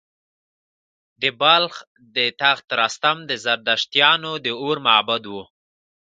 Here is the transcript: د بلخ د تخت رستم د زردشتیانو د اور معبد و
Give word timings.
د 1.21 1.23
بلخ 1.41 1.75
د 2.15 2.17
تخت 2.41 2.67
رستم 2.79 3.17
د 3.29 3.31
زردشتیانو 3.45 4.31
د 4.45 4.47
اور 4.61 4.77
معبد 4.87 5.23
و 5.33 5.33